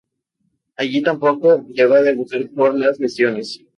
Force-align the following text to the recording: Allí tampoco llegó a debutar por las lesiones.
Allí 0.77 1.03
tampoco 1.03 1.63
llegó 1.67 1.93
a 1.93 2.01
debutar 2.01 2.49
por 2.55 2.73
las 2.73 2.97
lesiones. 2.99 3.59